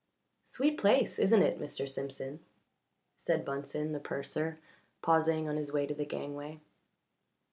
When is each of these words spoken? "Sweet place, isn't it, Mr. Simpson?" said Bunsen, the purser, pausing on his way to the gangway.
"Sweet 0.45 0.79
place, 0.79 1.19
isn't 1.19 1.43
it, 1.43 1.59
Mr. 1.59 1.87
Simpson?" 1.87 2.39
said 3.17 3.45
Bunsen, 3.45 3.91
the 3.91 3.99
purser, 3.99 4.57
pausing 5.03 5.47
on 5.47 5.57
his 5.57 5.71
way 5.71 5.85
to 5.85 5.93
the 5.93 6.05
gangway. 6.05 6.59